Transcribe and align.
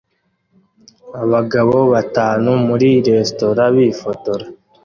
Abagabo 1.23 1.75
batanu 1.93 2.51
muri 2.67 2.89
resitora 3.07 3.63
bifotora 3.75 4.45